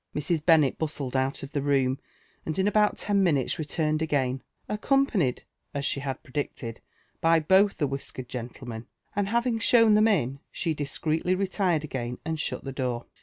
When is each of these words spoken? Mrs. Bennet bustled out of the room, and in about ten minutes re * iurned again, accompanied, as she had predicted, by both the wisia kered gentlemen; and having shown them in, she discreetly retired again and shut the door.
Mrs. 0.15 0.43
Bennet 0.43 0.79
bustled 0.79 1.15
out 1.15 1.43
of 1.43 1.51
the 1.51 1.61
room, 1.61 1.99
and 2.43 2.57
in 2.57 2.67
about 2.67 2.97
ten 2.97 3.21
minutes 3.21 3.59
re 3.59 3.65
* 3.65 3.65
iurned 3.65 4.01
again, 4.01 4.41
accompanied, 4.67 5.43
as 5.75 5.85
she 5.85 5.99
had 5.99 6.23
predicted, 6.23 6.81
by 7.21 7.39
both 7.39 7.77
the 7.77 7.87
wisia 7.87 8.13
kered 8.13 8.27
gentlemen; 8.27 8.87
and 9.15 9.27
having 9.27 9.59
shown 9.59 9.93
them 9.93 10.07
in, 10.07 10.39
she 10.51 10.73
discreetly 10.73 11.35
retired 11.35 11.83
again 11.83 12.17
and 12.25 12.39
shut 12.39 12.63
the 12.63 12.71
door. 12.71 13.05